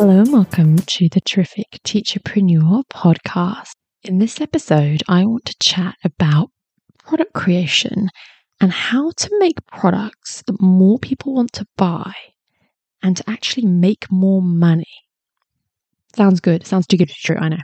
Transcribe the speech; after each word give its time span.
Hello 0.00 0.20
and 0.20 0.32
welcome 0.32 0.78
to 0.78 1.10
the 1.10 1.20
Terrific 1.20 1.78
Teacherpreneur 1.84 2.84
podcast. 2.90 3.72
In 4.02 4.18
this 4.18 4.40
episode, 4.40 5.02
I 5.08 5.26
want 5.26 5.44
to 5.44 5.54
chat 5.62 5.94
about 6.02 6.48
product 7.04 7.34
creation 7.34 8.08
and 8.62 8.72
how 8.72 9.10
to 9.10 9.38
make 9.38 9.58
products 9.66 10.42
that 10.46 10.58
more 10.58 10.98
people 10.98 11.34
want 11.34 11.52
to 11.52 11.66
buy 11.76 12.14
and 13.02 13.14
to 13.18 13.24
actually 13.28 13.66
make 13.66 14.10
more 14.10 14.40
money. 14.40 14.88
Sounds 16.16 16.40
good. 16.40 16.66
Sounds 16.66 16.86
too 16.86 16.96
good 16.96 17.10
to 17.10 17.14
be 17.14 17.20
true, 17.22 17.36
I 17.36 17.50
know. 17.50 17.58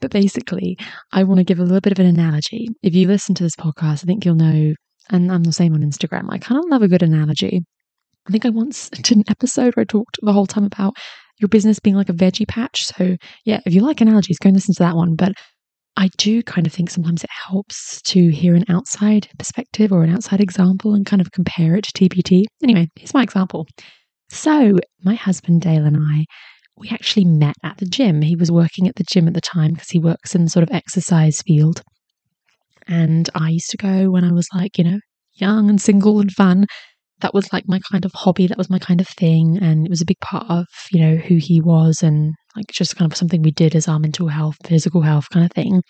But 0.00 0.12
basically, 0.12 0.78
I 1.12 1.24
want 1.24 1.40
to 1.40 1.44
give 1.44 1.58
a 1.58 1.62
little 1.62 1.82
bit 1.82 1.92
of 1.92 1.98
an 1.98 2.06
analogy. 2.06 2.68
If 2.82 2.94
you 2.94 3.06
listen 3.06 3.34
to 3.34 3.42
this 3.42 3.56
podcast, 3.56 4.02
I 4.02 4.06
think 4.06 4.24
you'll 4.24 4.34
know, 4.34 4.72
and 5.10 5.30
I'm 5.30 5.44
the 5.44 5.52
same 5.52 5.74
on 5.74 5.82
Instagram, 5.82 6.24
I 6.30 6.38
kind 6.38 6.58
of 6.58 6.70
love 6.70 6.80
a 6.80 6.88
good 6.88 7.02
analogy. 7.02 7.60
I 8.26 8.32
think 8.32 8.46
I 8.46 8.50
once 8.50 8.88
did 8.90 9.16
an 9.16 9.24
episode 9.28 9.74
where 9.76 9.82
I 9.82 9.84
talked 9.84 10.18
the 10.22 10.32
whole 10.32 10.46
time 10.46 10.64
about 10.64 10.94
your 11.38 11.48
business 11.48 11.80
being 11.80 11.96
like 11.96 12.08
a 12.08 12.14
veggie 12.14 12.48
patch. 12.48 12.84
So, 12.86 13.16
yeah, 13.44 13.60
if 13.66 13.74
you 13.74 13.80
like 13.80 14.00
analogies, 14.00 14.38
go 14.38 14.48
and 14.48 14.56
listen 14.56 14.74
to 14.74 14.82
that 14.82 14.96
one. 14.96 15.14
But 15.16 15.32
I 15.96 16.08
do 16.16 16.42
kind 16.42 16.66
of 16.66 16.72
think 16.72 16.90
sometimes 16.90 17.22
it 17.22 17.30
helps 17.48 18.02
to 18.02 18.28
hear 18.30 18.54
an 18.54 18.64
outside 18.68 19.28
perspective 19.38 19.92
or 19.92 20.02
an 20.02 20.10
outside 20.10 20.40
example 20.40 20.94
and 20.94 21.06
kind 21.06 21.20
of 21.20 21.32
compare 21.32 21.76
it 21.76 21.84
to 21.84 21.92
TPT. 21.92 22.44
Anyway, 22.62 22.88
here's 22.96 23.14
my 23.14 23.22
example. 23.22 23.66
So, 24.28 24.78
my 25.02 25.14
husband 25.14 25.60
Dale 25.60 25.84
and 25.84 25.96
I, 26.00 26.24
we 26.76 26.88
actually 26.90 27.24
met 27.24 27.54
at 27.62 27.76
the 27.76 27.86
gym. 27.86 28.22
He 28.22 28.34
was 28.34 28.50
working 28.50 28.88
at 28.88 28.96
the 28.96 29.04
gym 29.04 29.28
at 29.28 29.34
the 29.34 29.40
time 29.40 29.72
because 29.74 29.90
he 29.90 29.98
works 29.98 30.34
in 30.34 30.44
the 30.44 30.50
sort 30.50 30.64
of 30.64 30.74
exercise 30.74 31.42
field. 31.42 31.82
And 32.88 33.30
I 33.34 33.50
used 33.50 33.70
to 33.70 33.76
go 33.76 34.10
when 34.10 34.24
I 34.24 34.32
was 34.32 34.48
like, 34.54 34.76
you 34.78 34.84
know, 34.84 34.98
young 35.34 35.68
and 35.70 35.80
single 35.80 36.20
and 36.20 36.32
fun 36.32 36.66
that 37.20 37.34
was 37.34 37.52
like 37.52 37.64
my 37.66 37.80
kind 37.90 38.04
of 38.04 38.12
hobby. 38.12 38.46
That 38.46 38.58
was 38.58 38.70
my 38.70 38.78
kind 38.78 39.00
of 39.00 39.08
thing. 39.08 39.58
And 39.60 39.86
it 39.86 39.90
was 39.90 40.00
a 40.00 40.06
big 40.06 40.20
part 40.20 40.46
of, 40.48 40.66
you 40.90 41.00
know, 41.00 41.16
who 41.16 41.36
he 41.36 41.60
was 41.60 42.02
and 42.02 42.34
like 42.56 42.66
just 42.72 42.96
kind 42.96 43.10
of 43.10 43.16
something 43.16 43.42
we 43.42 43.50
did 43.50 43.74
as 43.74 43.88
our 43.88 43.98
mental 43.98 44.28
health, 44.28 44.56
physical 44.64 45.02
health 45.02 45.30
kind 45.30 45.44
of 45.44 45.52
thing. 45.52 45.82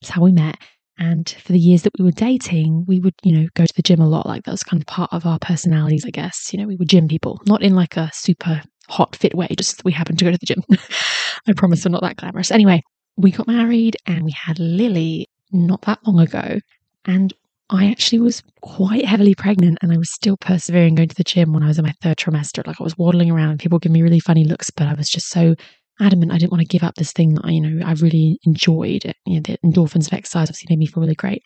it's 0.00 0.10
how 0.10 0.22
we 0.22 0.32
met. 0.32 0.56
And 1.00 1.28
for 1.28 1.52
the 1.52 1.60
years 1.60 1.82
that 1.82 1.92
we 1.96 2.04
were 2.04 2.10
dating, 2.10 2.84
we 2.88 2.98
would, 2.98 3.14
you 3.22 3.32
know, 3.32 3.46
go 3.54 3.64
to 3.64 3.74
the 3.74 3.82
gym 3.82 4.00
a 4.00 4.08
lot. 4.08 4.26
Like 4.26 4.44
that 4.44 4.50
was 4.50 4.64
kind 4.64 4.82
of 4.82 4.86
part 4.86 5.12
of 5.12 5.26
our 5.26 5.38
personalities, 5.38 6.04
I 6.04 6.10
guess. 6.10 6.52
You 6.52 6.58
know, 6.58 6.66
we 6.66 6.76
were 6.76 6.84
gym 6.84 7.06
people, 7.06 7.40
not 7.46 7.62
in 7.62 7.74
like 7.74 7.96
a 7.96 8.10
super 8.12 8.62
hot 8.88 9.14
fit 9.14 9.34
way, 9.34 9.48
just 9.56 9.84
we 9.84 9.92
happened 9.92 10.18
to 10.18 10.24
go 10.24 10.32
to 10.32 10.38
the 10.38 10.46
gym. 10.46 10.62
I 11.48 11.52
promise 11.52 11.84
we're 11.84 11.92
not 11.92 12.02
that 12.02 12.16
glamorous. 12.16 12.50
Anyway, 12.50 12.82
we 13.16 13.30
got 13.30 13.46
married 13.46 13.96
and 14.06 14.24
we 14.24 14.32
had 14.32 14.58
Lily 14.58 15.28
not 15.52 15.82
that 15.82 16.00
long 16.06 16.18
ago. 16.20 16.58
And 17.04 17.32
I 17.70 17.90
actually 17.90 18.20
was 18.20 18.42
quite 18.62 19.04
heavily 19.04 19.34
pregnant 19.34 19.78
and 19.82 19.92
I 19.92 19.98
was 19.98 20.10
still 20.10 20.38
persevering 20.38 20.94
going 20.94 21.08
to 21.08 21.14
the 21.14 21.24
gym 21.24 21.52
when 21.52 21.62
I 21.62 21.68
was 21.68 21.78
in 21.78 21.84
my 21.84 21.92
third 22.02 22.16
trimester. 22.16 22.66
Like 22.66 22.80
I 22.80 22.84
was 22.84 22.96
waddling 22.96 23.30
around 23.30 23.50
and 23.50 23.60
people 23.60 23.78
give 23.78 23.92
me 23.92 24.02
really 24.02 24.20
funny 24.20 24.44
looks, 24.44 24.70
but 24.70 24.86
I 24.86 24.94
was 24.94 25.08
just 25.08 25.28
so 25.28 25.54
adamant 26.00 26.32
I 26.32 26.38
didn't 26.38 26.52
want 26.52 26.62
to 26.62 26.68
give 26.68 26.82
up 26.82 26.94
this 26.94 27.12
thing 27.12 27.34
that 27.34 27.44
I, 27.44 27.50
you 27.50 27.60
know, 27.60 27.86
I 27.86 27.92
really 27.92 28.38
enjoyed. 28.44 29.04
You 29.26 29.34
know, 29.34 29.40
the 29.40 29.58
endorphins 29.64 30.06
of 30.06 30.14
exercise 30.14 30.48
obviously 30.48 30.68
made 30.70 30.78
me 30.78 30.86
feel 30.86 31.02
really 31.02 31.14
great. 31.14 31.42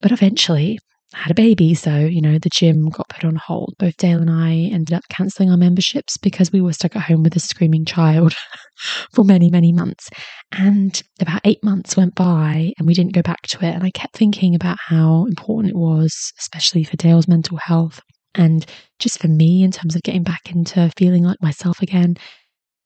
But 0.00 0.10
eventually 0.10 0.78
had 1.14 1.30
a 1.30 1.34
baby. 1.34 1.74
So, 1.74 1.96
you 1.96 2.20
know, 2.20 2.38
the 2.38 2.50
gym 2.50 2.90
got 2.90 3.08
put 3.08 3.24
on 3.24 3.36
hold. 3.36 3.74
Both 3.78 3.96
Dale 3.96 4.20
and 4.20 4.30
I 4.30 4.70
ended 4.72 4.92
up 4.92 5.08
cancelling 5.08 5.50
our 5.50 5.56
memberships 5.56 6.18
because 6.18 6.52
we 6.52 6.60
were 6.60 6.72
stuck 6.72 6.96
at 6.96 7.02
home 7.02 7.22
with 7.22 7.34
a 7.34 7.40
screaming 7.40 7.84
child 7.86 8.34
for 9.12 9.24
many, 9.24 9.50
many 9.50 9.72
months. 9.72 10.10
And 10.52 11.00
about 11.20 11.40
eight 11.44 11.64
months 11.64 11.96
went 11.96 12.14
by 12.14 12.72
and 12.78 12.86
we 12.86 12.94
didn't 12.94 13.14
go 13.14 13.22
back 13.22 13.42
to 13.48 13.64
it. 13.64 13.74
And 13.74 13.84
I 13.84 13.90
kept 13.90 14.16
thinking 14.16 14.54
about 14.54 14.78
how 14.80 15.24
important 15.26 15.70
it 15.70 15.78
was, 15.78 16.32
especially 16.38 16.84
for 16.84 16.96
Dale's 16.96 17.28
mental 17.28 17.56
health 17.56 18.00
and 18.34 18.66
just 18.98 19.18
for 19.18 19.28
me 19.28 19.62
in 19.62 19.70
terms 19.70 19.96
of 19.96 20.02
getting 20.02 20.22
back 20.22 20.50
into 20.50 20.90
feeling 20.96 21.24
like 21.24 21.42
myself 21.42 21.80
again. 21.82 22.16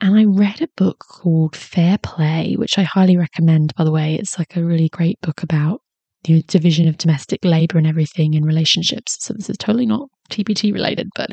And 0.00 0.16
I 0.16 0.24
read 0.24 0.60
a 0.62 0.68
book 0.76 1.04
called 1.08 1.54
Fair 1.54 1.98
Play, 1.98 2.54
which 2.56 2.78
I 2.78 2.82
highly 2.82 3.16
recommend, 3.16 3.74
by 3.76 3.84
the 3.84 3.92
way. 3.92 4.14
It's 4.14 4.38
like 4.38 4.56
a 4.56 4.64
really 4.64 4.88
great 4.88 5.20
book 5.20 5.42
about 5.44 5.81
the 6.24 6.42
division 6.42 6.88
of 6.88 6.98
domestic 6.98 7.44
labor 7.44 7.78
and 7.78 7.86
everything 7.86 8.34
in 8.34 8.44
relationships. 8.44 9.16
So 9.20 9.34
this 9.34 9.50
is 9.50 9.56
totally 9.56 9.86
not 9.86 10.08
TPT 10.30 10.72
related, 10.72 11.08
but 11.14 11.30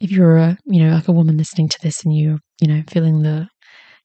if 0.00 0.10
you're 0.10 0.36
a, 0.36 0.58
you 0.66 0.82
know, 0.82 0.94
like 0.94 1.08
a 1.08 1.12
woman 1.12 1.36
listening 1.36 1.68
to 1.68 1.78
this 1.82 2.04
and 2.04 2.16
you're, 2.16 2.38
you 2.60 2.68
know, 2.68 2.82
feeling 2.88 3.22
the 3.22 3.48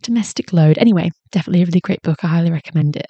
domestic 0.03 0.53
load, 0.53 0.77
anyway, 0.77 1.09
definitely 1.31 1.63
a 1.63 1.65
really 1.65 1.79
great 1.79 2.01
book. 2.03 2.23
I 2.23 2.27
highly 2.27 2.51
recommend 2.51 2.95
it. 2.95 3.07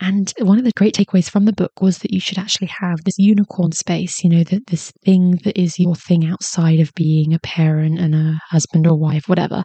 And 0.00 0.32
one 0.38 0.58
of 0.58 0.64
the 0.64 0.72
great 0.76 0.94
takeaways 0.94 1.28
from 1.28 1.44
the 1.44 1.52
book 1.52 1.72
was 1.80 1.98
that 1.98 2.12
you 2.12 2.20
should 2.20 2.38
actually 2.38 2.68
have 2.68 3.04
this 3.04 3.18
unicorn 3.18 3.72
space, 3.72 4.24
you 4.24 4.30
know, 4.30 4.42
that 4.44 4.66
this 4.68 4.92
thing 5.04 5.38
that 5.44 5.60
is 5.60 5.78
your 5.78 5.94
thing 5.94 6.26
outside 6.26 6.80
of 6.80 6.90
being 6.94 7.34
a 7.34 7.38
parent 7.40 7.98
and 7.98 8.14
a 8.14 8.40
husband 8.48 8.86
or 8.86 8.98
wife, 8.98 9.28
whatever. 9.28 9.62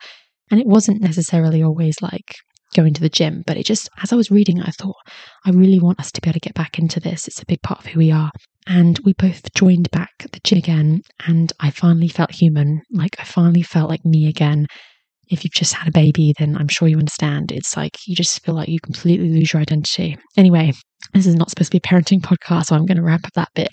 And 0.51 0.59
it 0.59 0.67
wasn't 0.67 1.01
necessarily 1.01 1.63
always 1.63 2.01
like 2.01 2.35
going 2.75 2.93
to 2.93 3.01
the 3.01 3.09
gym. 3.09 3.43
But 3.47 3.57
it 3.57 3.65
just, 3.65 3.89
as 4.03 4.13
I 4.13 4.15
was 4.15 4.29
reading 4.29 4.61
I 4.61 4.71
thought, 4.71 4.95
I 5.45 5.51
really 5.51 5.79
want 5.79 5.99
us 5.99 6.11
to 6.11 6.21
be 6.21 6.29
able 6.29 6.35
to 6.35 6.39
get 6.39 6.53
back 6.53 6.77
into 6.77 6.99
this. 6.99 7.27
It's 7.27 7.41
a 7.41 7.45
big 7.45 7.61
part 7.61 7.79
of 7.79 7.85
who 7.87 7.99
we 7.99 8.11
are. 8.11 8.31
And 8.67 8.99
we 9.05 9.13
both 9.13 9.53
joined 9.53 9.89
back 9.91 10.11
the 10.19 10.39
gym 10.43 10.57
again. 10.57 11.01
And 11.25 11.51
I 11.59 11.71
finally 11.71 12.07
felt 12.07 12.31
human. 12.31 12.81
Like 12.91 13.15
I 13.19 13.23
finally 13.23 13.63
felt 13.63 13.89
like 13.89 14.05
me 14.05 14.27
again. 14.27 14.67
If 15.29 15.43
you've 15.43 15.53
just 15.53 15.73
had 15.73 15.87
a 15.87 15.91
baby, 15.91 16.35
then 16.37 16.55
I'm 16.55 16.67
sure 16.67 16.87
you 16.87 16.99
understand. 16.99 17.51
It's 17.51 17.75
like 17.75 17.97
you 18.07 18.15
just 18.15 18.43
feel 18.43 18.53
like 18.53 18.69
you 18.69 18.79
completely 18.79 19.29
lose 19.29 19.53
your 19.53 19.61
identity. 19.61 20.17
Anyway, 20.37 20.73
this 21.13 21.25
is 21.25 21.35
not 21.35 21.49
supposed 21.49 21.71
to 21.71 21.79
be 21.79 21.83
a 21.83 21.89
parenting 21.89 22.21
podcast, 22.21 22.65
so 22.65 22.75
I'm 22.75 22.85
going 22.85 22.97
to 22.97 23.03
wrap 23.03 23.25
up 23.25 23.33
that 23.33 23.49
bit. 23.55 23.69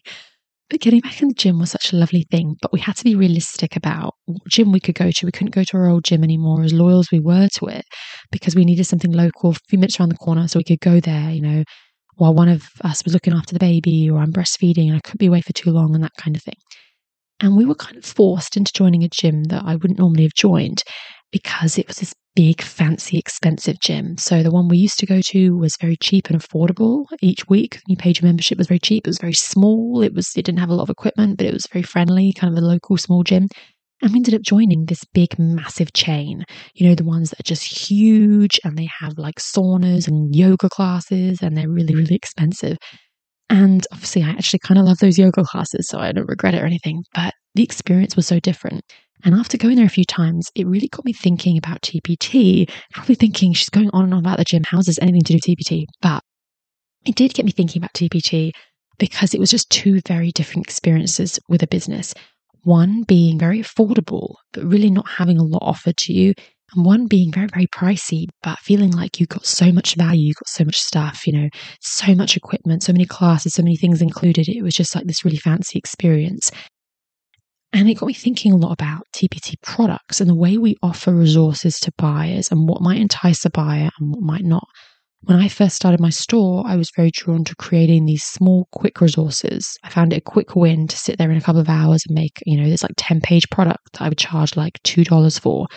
But 0.72 0.80
getting 0.80 1.00
back 1.00 1.20
in 1.20 1.28
the 1.28 1.34
gym 1.34 1.58
was 1.58 1.70
such 1.70 1.92
a 1.92 1.96
lovely 1.96 2.26
thing, 2.30 2.56
but 2.62 2.72
we 2.72 2.80
had 2.80 2.96
to 2.96 3.04
be 3.04 3.14
realistic 3.14 3.76
about 3.76 4.14
what 4.24 4.48
gym 4.48 4.72
we 4.72 4.80
could 4.80 4.94
go 4.94 5.10
to. 5.10 5.26
We 5.26 5.30
couldn't 5.30 5.54
go 5.54 5.64
to 5.64 5.76
our 5.76 5.90
old 5.90 6.02
gym 6.02 6.24
anymore, 6.24 6.62
as 6.62 6.72
loyal 6.72 7.00
as 7.00 7.10
we 7.12 7.20
were 7.20 7.46
to 7.56 7.66
it, 7.66 7.84
because 8.30 8.56
we 8.56 8.64
needed 8.64 8.84
something 8.84 9.12
local, 9.12 9.50
a 9.50 9.54
few 9.68 9.78
minutes 9.78 10.00
around 10.00 10.08
the 10.08 10.16
corner, 10.16 10.48
so 10.48 10.58
we 10.58 10.64
could 10.64 10.80
go 10.80 10.98
there, 10.98 11.30
you 11.30 11.42
know, 11.42 11.62
while 12.14 12.32
one 12.32 12.48
of 12.48 12.70
us 12.84 13.04
was 13.04 13.12
looking 13.12 13.34
after 13.34 13.52
the 13.52 13.58
baby 13.58 14.08
or 14.08 14.18
I'm 14.18 14.32
breastfeeding 14.32 14.86
and 14.86 14.96
I 14.96 15.00
couldn't 15.00 15.20
be 15.20 15.26
away 15.26 15.42
for 15.42 15.52
too 15.52 15.72
long 15.72 15.94
and 15.94 16.02
that 16.04 16.16
kind 16.16 16.36
of 16.36 16.42
thing. 16.42 16.56
And 17.38 17.54
we 17.54 17.66
were 17.66 17.74
kind 17.74 17.98
of 17.98 18.06
forced 18.06 18.56
into 18.56 18.72
joining 18.74 19.04
a 19.04 19.10
gym 19.10 19.44
that 19.44 19.64
I 19.66 19.76
wouldn't 19.76 19.98
normally 19.98 20.22
have 20.22 20.32
joined 20.34 20.84
because 21.32 21.78
it 21.78 21.88
was 21.88 21.96
this 21.96 22.14
big, 22.34 22.62
fancy, 22.62 23.18
expensive 23.18 23.80
gym. 23.80 24.16
So 24.16 24.42
the 24.42 24.50
one 24.50 24.68
we 24.68 24.78
used 24.78 24.98
to 25.00 25.06
go 25.06 25.20
to 25.20 25.56
was 25.56 25.76
very 25.80 25.96
cheap 25.96 26.30
and 26.30 26.40
affordable 26.40 27.04
each 27.20 27.48
week. 27.48 27.80
Paid 27.98 28.20
your 28.20 28.28
membership 28.28 28.58
was 28.58 28.68
very 28.68 28.78
cheap. 28.78 29.06
It 29.06 29.10
was 29.10 29.18
very 29.18 29.32
small. 29.32 30.02
It 30.02 30.14
was 30.14 30.30
it 30.36 30.44
didn't 30.44 30.60
have 30.60 30.70
a 30.70 30.74
lot 30.74 30.84
of 30.84 30.90
equipment, 30.90 31.38
but 31.38 31.46
it 31.46 31.52
was 31.52 31.66
very 31.72 31.82
friendly, 31.82 32.32
kind 32.32 32.56
of 32.56 32.62
a 32.62 32.66
local 32.66 32.96
small 32.96 33.22
gym. 33.22 33.48
And 34.02 34.12
we 34.12 34.18
ended 34.18 34.34
up 34.34 34.42
joining 34.42 34.86
this 34.86 35.04
big, 35.14 35.38
massive 35.38 35.92
chain. 35.92 36.44
You 36.74 36.88
know, 36.88 36.94
the 36.94 37.04
ones 37.04 37.30
that 37.30 37.40
are 37.40 37.44
just 37.44 37.88
huge 37.88 38.58
and 38.64 38.76
they 38.76 38.88
have 39.00 39.16
like 39.16 39.36
saunas 39.36 40.08
and 40.08 40.34
yoga 40.34 40.68
classes 40.68 41.40
and 41.40 41.56
they're 41.56 41.68
really, 41.68 41.94
really 41.94 42.16
expensive. 42.16 42.78
And 43.48 43.86
obviously, 43.92 44.22
I 44.22 44.30
actually 44.30 44.60
kind 44.60 44.80
of 44.80 44.86
love 44.86 44.98
those 44.98 45.18
yoga 45.18 45.44
classes, 45.44 45.86
so 45.86 45.98
I 45.98 46.10
don't 46.12 46.28
regret 46.28 46.54
it 46.54 46.62
or 46.62 46.66
anything. 46.66 47.04
But 47.14 47.34
the 47.54 47.62
experience 47.62 48.16
was 48.16 48.26
so 48.26 48.40
different. 48.40 48.82
And 49.24 49.34
after 49.34 49.56
going 49.56 49.76
there 49.76 49.86
a 49.86 49.90
few 49.90 50.04
times, 50.04 50.50
it 50.54 50.66
really 50.66 50.88
got 50.88 51.04
me 51.04 51.12
thinking 51.12 51.56
about 51.56 51.82
TPT, 51.82 52.68
probably 52.92 53.14
thinking 53.14 53.52
she's 53.52 53.68
going 53.68 53.90
on 53.92 54.04
and 54.04 54.14
on 54.14 54.20
about 54.20 54.38
the 54.38 54.44
gym. 54.44 54.62
How 54.64 54.78
does 54.78 54.98
anything 55.00 55.22
to 55.22 55.32
do 55.32 55.34
with 55.34 55.58
TPT? 55.58 55.84
But 56.00 56.22
it 57.04 57.14
did 57.14 57.34
get 57.34 57.44
me 57.44 57.52
thinking 57.52 57.80
about 57.80 57.92
TPT 57.94 58.52
because 58.98 59.34
it 59.34 59.40
was 59.40 59.50
just 59.50 59.70
two 59.70 60.00
very 60.06 60.32
different 60.32 60.66
experiences 60.66 61.38
with 61.48 61.62
a 61.62 61.66
business. 61.66 62.14
One 62.64 63.02
being 63.02 63.38
very 63.38 63.60
affordable, 63.60 64.34
but 64.52 64.64
really 64.64 64.90
not 64.90 65.08
having 65.08 65.38
a 65.38 65.44
lot 65.44 65.62
offered 65.62 65.96
to 65.98 66.12
you. 66.12 66.34
And 66.74 66.86
one 66.86 67.06
being 67.06 67.32
very, 67.32 67.48
very 67.48 67.66
pricey, 67.66 68.28
but 68.42 68.58
feeling 68.60 68.92
like 68.92 69.20
you 69.20 69.26
got 69.26 69.44
so 69.44 69.72
much 69.72 69.94
value, 69.94 70.28
you 70.28 70.34
got 70.34 70.48
so 70.48 70.64
much 70.64 70.80
stuff, 70.80 71.26
you 71.26 71.32
know, 71.32 71.48
so 71.80 72.14
much 72.14 72.36
equipment, 72.36 72.82
so 72.82 72.92
many 72.92 73.04
classes, 73.04 73.54
so 73.54 73.62
many 73.62 73.76
things 73.76 74.00
included. 74.00 74.48
It 74.48 74.62
was 74.62 74.74
just 74.74 74.94
like 74.94 75.04
this 75.04 75.24
really 75.24 75.36
fancy 75.36 75.78
experience. 75.78 76.50
And 77.72 77.88
it 77.88 77.94
got 77.94 78.06
me 78.06 78.12
thinking 78.14 78.52
a 78.52 78.56
lot 78.56 78.72
about 78.72 79.06
TPT 79.14 79.54
products 79.62 80.20
and 80.20 80.28
the 80.28 80.34
way 80.34 80.58
we 80.58 80.76
offer 80.82 81.12
resources 81.12 81.78
to 81.80 81.92
buyers 81.96 82.50
and 82.50 82.68
what 82.68 82.82
might 82.82 83.00
entice 83.00 83.44
a 83.46 83.50
buyer 83.50 83.90
and 83.98 84.10
what 84.10 84.22
might 84.22 84.44
not. 84.44 84.66
When 85.22 85.38
I 85.38 85.48
first 85.48 85.76
started 85.76 86.00
my 86.00 86.10
store, 86.10 86.64
I 86.66 86.76
was 86.76 86.90
very 86.94 87.10
drawn 87.14 87.44
to 87.44 87.54
creating 87.56 88.04
these 88.04 88.24
small, 88.24 88.66
quick 88.72 89.00
resources. 89.00 89.78
I 89.84 89.88
found 89.88 90.12
it 90.12 90.16
a 90.16 90.20
quick 90.20 90.56
win 90.56 90.88
to 90.88 90.96
sit 90.98 91.16
there 91.16 91.30
in 91.30 91.36
a 91.36 91.40
couple 91.40 91.60
of 91.60 91.68
hours 91.68 92.02
and 92.06 92.14
make, 92.14 92.42
you 92.44 92.60
know, 92.60 92.68
this 92.68 92.82
like 92.82 92.92
10 92.96 93.20
page 93.20 93.48
product 93.48 93.92
that 93.92 94.02
I 94.02 94.08
would 94.08 94.18
charge 94.18 94.56
like 94.56 94.82
$2 94.82 95.40
for. 95.40 95.68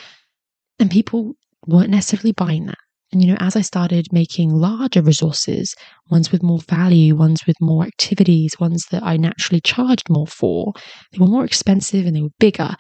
And 0.80 0.90
people 0.90 1.36
weren't 1.68 1.92
necessarily 1.92 2.32
buying 2.32 2.66
that. 2.66 2.78
And, 3.16 3.24
you 3.24 3.32
know, 3.32 3.38
as 3.40 3.56
I 3.56 3.62
started 3.62 4.12
making 4.12 4.50
larger 4.50 5.02
resources, 5.02 5.74
ones 6.12 6.34
with 6.34 6.44
more 6.44 6.60
value, 6.60 7.16
ones 7.16 7.48
with 7.48 7.56
more 7.62 7.86
activities, 7.86 8.60
ones 8.60 8.88
that 8.92 9.04
I 9.04 9.16
naturally 9.16 9.62
charged 9.62 10.10
more 10.10 10.28
for, 10.28 10.74
they 11.14 11.20
were 11.20 11.28
more 11.28 11.46
expensive 11.46 12.06
and 12.06 12.14
they 12.14 12.22
were 12.22 12.36
bigger. 12.42 12.76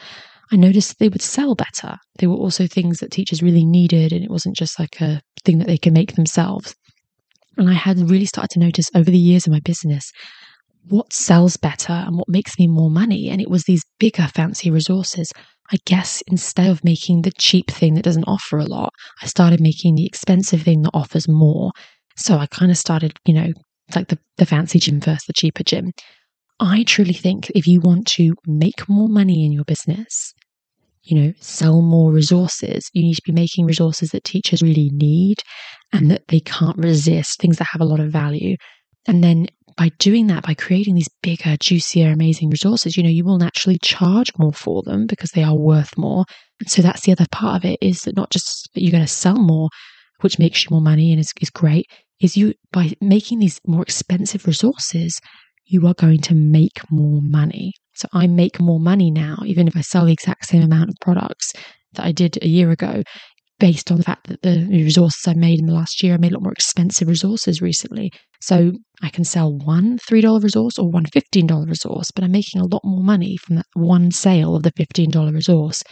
I 0.52 0.58
noticed 0.58 1.00
they 1.00 1.08
would 1.08 1.22
sell 1.22 1.56
better. 1.56 1.96
They 2.20 2.28
were 2.28 2.36
also 2.36 2.68
things 2.68 3.00
that 3.00 3.12
teachers 3.12 3.42
really 3.42 3.64
needed, 3.64 4.12
and 4.12 4.26
it 4.26 4.30
wasn't 4.30 4.58
just 4.58 4.78
like 4.78 5.00
a 5.00 5.22
thing 5.46 5.60
that 5.60 5.68
they 5.68 5.78
can 5.78 5.94
make 5.94 6.16
themselves. 6.16 6.76
And 7.56 7.70
I 7.70 7.74
had 7.74 7.98
really 7.98 8.26
started 8.26 8.52
to 8.56 8.60
notice 8.60 8.90
over 8.94 9.10
the 9.10 9.18
years 9.18 9.48
of 9.48 9.54
my 9.54 9.62
business 9.62 10.12
what 10.90 11.14
sells 11.14 11.56
better 11.56 11.94
and 11.94 12.18
what 12.18 12.28
makes 12.28 12.60
me 12.60 12.68
more 12.68 12.90
money. 12.90 13.30
And 13.30 13.40
it 13.40 13.50
was 13.50 13.64
these 13.64 13.86
bigger, 14.00 14.28
fancy 14.28 14.70
resources. 14.70 15.32
I 15.72 15.78
guess 15.86 16.22
instead 16.28 16.70
of 16.70 16.84
making 16.84 17.24
the 17.24 17.32
cheap 17.40 17.72
thing 17.72 17.96
that 17.96 18.04
doesn't 18.04 18.26
offer 18.26 18.58
a 18.58 18.66
lot, 18.66 18.94
I 19.22 19.26
started 19.26 19.60
making 19.60 19.96
the 19.96 20.06
expensive 20.06 20.62
thing 20.62 20.84
that 20.84 20.92
offers 20.94 21.28
more. 21.28 21.72
So 22.18 22.38
I 22.38 22.46
kind 22.48 22.72
of 22.72 22.78
started, 22.78 23.18
you 23.26 23.34
know, 23.34 23.52
like 23.96 24.10
the, 24.10 24.20
the 24.38 24.46
fancy 24.46 24.80
gym 24.80 25.00
versus 25.00 25.26
the 25.26 25.34
cheaper 25.34 25.64
gym. 25.64 25.92
I 26.60 26.84
truly 26.84 27.14
think 27.14 27.52
if 27.56 27.68
you 27.68 27.82
want 27.82 28.08
to 28.08 28.36
make 28.46 28.88
more 28.88 29.10
money 29.10 29.46
in 29.46 29.52
your 29.52 29.66
business, 29.66 30.34
you 31.04 31.20
know, 31.20 31.34
sell 31.40 31.82
more 31.82 32.12
resources, 32.12 32.90
you 32.94 33.04
need 33.04 33.16
to 33.16 33.22
be 33.26 33.32
making 33.32 33.66
resources 33.66 34.12
that 34.12 34.24
teachers 34.24 34.62
really 34.62 34.90
need 34.94 35.38
and 35.94 36.10
that 36.10 36.28
they 36.30 36.40
can't 36.40 36.78
resist, 36.78 37.40
things 37.40 37.58
that 37.58 37.68
have 37.72 37.82
a 37.82 37.86
lot 37.86 38.00
of 38.00 38.12
value. 38.12 38.56
And 39.08 39.24
then 39.24 39.48
by 39.78 39.90
doing 40.00 40.28
that, 40.28 40.44
by 40.44 40.54
creating 40.54 40.96
these 40.96 41.10
bigger, 41.22 41.58
juicier, 41.58 42.12
amazing 42.12 42.50
resources, 42.50 42.96
you 42.96 43.04
know, 43.04 43.10
you 43.10 43.26
will 43.26 43.38
naturally 43.38 43.78
charge 43.82 44.32
more 44.38 44.54
for 44.54 44.82
them 44.84 45.06
because 45.06 45.32
they 45.32 45.44
are 45.44 45.56
worth 45.56 45.98
more. 45.98 46.26
And 46.60 46.70
so 46.70 46.82
that's 46.82 47.02
the 47.02 47.12
other 47.12 47.26
part 47.32 47.58
of 47.58 47.70
it 47.70 47.80
is 47.82 48.02
that 48.02 48.16
not 48.16 48.30
just 48.30 48.70
that 48.74 48.82
you're 48.82 48.92
going 48.92 49.04
to 49.04 49.08
sell 49.08 49.36
more, 49.36 49.70
which 50.22 50.40
makes 50.40 50.64
you 50.64 50.70
more 50.72 50.82
money 50.82 51.12
and 51.12 51.20
is, 51.20 51.34
is 51.42 51.50
great, 51.50 51.88
is 52.22 52.38
you 52.38 52.54
by 52.72 52.94
making 53.02 53.40
these 53.40 53.60
more 53.68 53.82
expensive 53.82 54.48
resources, 54.48 55.20
you 55.66 55.86
are 55.88 55.94
going 55.96 56.22
to 56.22 56.36
make 56.36 56.80
more 56.90 57.22
money. 57.22 57.74
So 57.96 58.08
I 58.14 58.28
make 58.28 58.60
more 58.60 58.80
money 58.80 59.12
now, 59.12 59.38
even 59.46 59.68
if 59.68 59.76
I 59.76 59.82
sell 59.82 60.06
the 60.06 60.14
exact 60.14 60.46
same 60.46 60.62
amount 60.62 60.90
of 60.90 60.96
products 61.02 61.54
that 61.94 62.06
I 62.06 62.12
did 62.12 62.38
a 62.42 62.48
year 62.48 62.72
ago, 62.72 63.04
based 63.60 63.92
on 63.92 63.98
the 63.98 64.04
fact 64.04 64.28
that 64.28 64.42
the 64.42 64.68
resources 64.70 65.28
I 65.28 65.34
made 65.34 65.60
in 65.60 65.66
the 65.66 65.74
last 65.74 66.04
year, 66.04 66.14
I 66.14 66.18
made 66.18 66.32
a 66.32 66.36
lot 66.36 66.44
more 66.44 66.52
expensive 66.52 67.08
resources 67.08 67.62
recently. 67.62 68.12
So 68.42 68.74
I 69.02 69.10
can 69.10 69.24
sell 69.24 69.54
one 69.54 69.98
$3 70.00 70.44
resource 70.44 70.78
or 70.78 70.90
one 70.90 71.06
$15 71.06 71.68
resource, 71.68 72.12
but 72.12 72.24
I'm 72.24 72.32
making 72.32 72.62
a 72.62 72.66
lot 72.66 72.82
more 72.84 73.04
money 73.04 73.38
from 73.38 73.56
that 73.58 73.66
one 73.74 74.12
sale 74.12 74.56
of 74.56 74.64
the 74.64 74.74
$15 74.74 75.34
resource. 75.34 75.84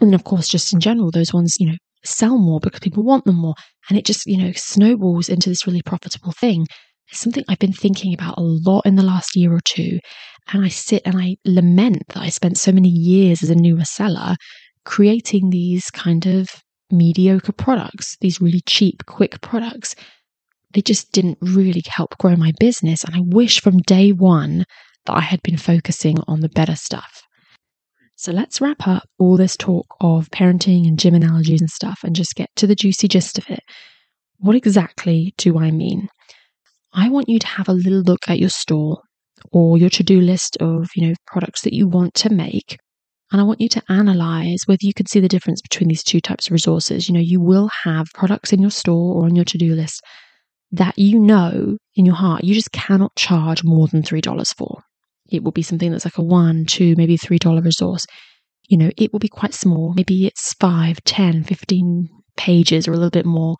And 0.00 0.14
of 0.14 0.24
course, 0.24 0.48
just 0.48 0.72
in 0.72 0.80
general, 0.80 1.10
those 1.10 1.32
ones, 1.32 1.56
you 1.60 1.66
know, 1.66 1.76
sell 2.04 2.38
more 2.38 2.60
because 2.60 2.80
people 2.80 3.04
want 3.04 3.24
them 3.24 3.36
more. 3.36 3.54
And 3.88 3.98
it 3.98 4.04
just, 4.04 4.26
you 4.26 4.38
know, 4.38 4.52
snowballs 4.52 5.28
into 5.28 5.48
this 5.48 5.66
really 5.66 5.82
profitable 5.82 6.32
thing. 6.32 6.66
It's 7.08 7.20
something 7.20 7.44
I've 7.48 7.58
been 7.58 7.72
thinking 7.72 8.14
about 8.14 8.38
a 8.38 8.42
lot 8.42 8.86
in 8.86 8.96
the 8.96 9.02
last 9.02 9.36
year 9.36 9.52
or 9.52 9.60
two. 9.64 9.98
And 10.52 10.64
I 10.64 10.68
sit 10.68 11.02
and 11.04 11.16
I 11.16 11.36
lament 11.44 12.02
that 12.08 12.22
I 12.22 12.30
spent 12.30 12.58
so 12.58 12.72
many 12.72 12.88
years 12.88 13.42
as 13.42 13.50
a 13.50 13.54
newer 13.54 13.84
seller 13.84 14.34
creating 14.84 15.50
these 15.50 15.90
kind 15.90 16.26
of 16.26 16.48
mediocre 16.92 17.52
products, 17.52 18.16
these 18.20 18.40
really 18.40 18.62
cheap, 18.66 19.04
quick 19.06 19.40
products. 19.40 19.94
They 20.72 20.82
just 20.82 21.12
didn't 21.12 21.38
really 21.40 21.82
help 21.86 22.16
grow 22.18 22.36
my 22.36 22.52
business. 22.60 23.04
And 23.04 23.14
I 23.14 23.20
wish 23.20 23.60
from 23.60 23.78
day 23.78 24.10
one 24.10 24.64
that 25.06 25.16
I 25.16 25.20
had 25.20 25.42
been 25.42 25.56
focusing 25.56 26.18
on 26.28 26.40
the 26.40 26.48
better 26.48 26.76
stuff. 26.76 27.22
So 28.16 28.30
let's 28.30 28.60
wrap 28.60 28.86
up 28.86 29.02
all 29.18 29.36
this 29.36 29.56
talk 29.56 29.86
of 30.00 30.30
parenting 30.30 30.86
and 30.86 30.98
gym 30.98 31.14
analogies 31.14 31.60
and 31.60 31.70
stuff 31.70 32.00
and 32.04 32.14
just 32.14 32.36
get 32.36 32.50
to 32.56 32.66
the 32.66 32.76
juicy 32.76 33.08
gist 33.08 33.36
of 33.38 33.50
it. 33.50 33.60
What 34.38 34.54
exactly 34.54 35.34
do 35.38 35.58
I 35.58 35.70
mean? 35.70 36.08
I 36.92 37.08
want 37.08 37.28
you 37.28 37.38
to 37.38 37.46
have 37.46 37.68
a 37.68 37.72
little 37.72 38.02
look 38.02 38.28
at 38.28 38.38
your 38.38 38.50
store 38.50 39.00
or 39.50 39.76
your 39.76 39.90
to-do 39.90 40.20
list 40.20 40.56
of, 40.60 40.88
you 40.94 41.08
know, 41.08 41.14
products 41.26 41.62
that 41.62 41.72
you 41.72 41.88
want 41.88 42.14
to 42.14 42.30
make 42.30 42.76
and 43.32 43.40
I 43.40 43.44
want 43.44 43.60
you 43.62 43.68
to 43.70 43.82
analyze 43.88 44.60
whether 44.66 44.82
you 44.82 44.92
can 44.92 45.06
see 45.06 45.18
the 45.18 45.28
difference 45.28 45.62
between 45.62 45.88
these 45.88 46.02
two 46.02 46.20
types 46.20 46.46
of 46.46 46.52
resources. 46.52 47.08
You 47.08 47.14
know, 47.14 47.20
you 47.20 47.40
will 47.40 47.70
have 47.84 48.06
products 48.14 48.52
in 48.52 48.60
your 48.60 48.70
store 48.70 49.16
or 49.16 49.24
on 49.24 49.34
your 49.34 49.46
to 49.46 49.58
do 49.58 49.74
list 49.74 50.02
that 50.70 50.98
you 50.98 51.18
know 51.18 51.76
in 51.96 52.06
your 52.06 52.14
heart 52.14 52.44
you 52.44 52.54
just 52.54 52.72
cannot 52.72 53.14
charge 53.16 53.64
more 53.64 53.88
than 53.88 54.02
$3 54.02 54.56
for. 54.56 54.82
It 55.30 55.42
will 55.42 55.52
be 55.52 55.62
something 55.62 55.90
that's 55.90 56.04
like 56.04 56.18
a 56.18 56.22
one, 56.22 56.66
two, 56.66 56.94
maybe 56.96 57.16
$3 57.16 57.64
resource. 57.64 58.04
You 58.68 58.76
know, 58.76 58.90
it 58.96 59.12
will 59.12 59.18
be 59.18 59.28
quite 59.28 59.54
small. 59.54 59.94
Maybe 59.94 60.26
it's 60.26 60.54
five, 60.54 61.02
ten, 61.04 61.42
fifteen 61.42 62.08
pages 62.36 62.86
or 62.86 62.92
a 62.92 62.96
little 62.96 63.10
bit 63.10 63.26
more. 63.26 63.56